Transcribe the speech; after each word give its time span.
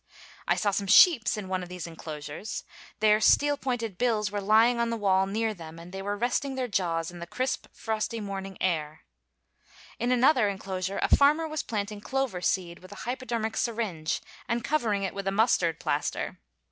I 0.47 0.55
saw 0.55 0.71
some 0.71 0.87
sheep 0.87 1.27
in 1.35 1.47
one 1.47 1.61
of 1.61 1.69
these 1.69 1.85
enclosures. 1.85 2.63
Their 3.01 3.21
steel 3.21 3.55
pointed 3.55 3.99
bills 3.99 4.31
were 4.31 4.41
lying 4.41 4.79
on 4.79 4.89
the 4.89 4.97
wall 4.97 5.27
near 5.27 5.53
them, 5.53 5.77
and 5.77 5.91
they 5.91 6.01
were 6.01 6.17
resting 6.17 6.55
their 6.55 6.67
jaws 6.67 7.11
in 7.11 7.19
the 7.19 7.27
crisp, 7.27 7.67
frosty 7.71 8.19
morning 8.19 8.57
air. 8.59 9.01
In 9.99 10.11
another 10.11 10.49
enclosure 10.49 10.97
a 11.03 11.15
farmer 11.15 11.47
was 11.47 11.61
planting 11.61 12.01
clover 12.01 12.41
seed 12.41 12.79
with 12.79 12.91
a 12.91 12.95
hypodermic 13.05 13.55
syringe, 13.55 14.21
and 14.49 14.63
covering 14.63 15.03
it 15.03 15.13
with 15.13 15.27
a 15.27 15.31
mustard 15.31 15.79
plaster. 15.79 16.39